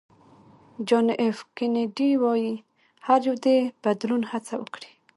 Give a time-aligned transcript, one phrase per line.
[0.87, 2.53] جان اېف کېنیډي وایي
[3.07, 3.47] هر یو د
[3.83, 4.91] بدلون هڅه وکړي.